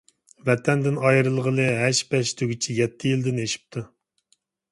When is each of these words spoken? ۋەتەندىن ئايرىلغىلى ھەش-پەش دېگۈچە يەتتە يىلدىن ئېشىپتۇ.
ۋەتەندىن 0.45 0.95
ئايرىلغىلى 1.09 1.67
ھەش-پەش 1.81 2.33
دېگۈچە 2.41 2.79
يەتتە 2.79 3.11
يىلدىن 3.11 3.43
ئېشىپتۇ. 3.45 3.85